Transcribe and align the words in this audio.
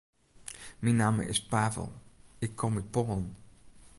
Myn 0.83 0.97
namme 1.01 1.23
is 1.33 1.39
Pavel, 1.51 1.89
ik 2.45 2.51
kom 2.59 2.77
út 2.81 2.91
Poalen. 2.93 3.29